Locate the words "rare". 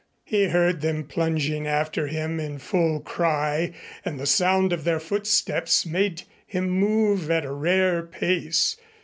7.53-8.01